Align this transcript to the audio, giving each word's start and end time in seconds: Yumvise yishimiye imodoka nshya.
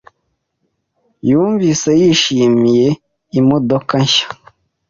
Yumvise 1.29 1.89
yishimiye 2.01 2.87
imodoka 3.39 3.93
nshya. 4.05 4.27